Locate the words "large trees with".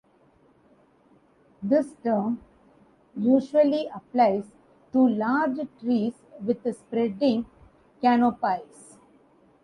5.07-6.67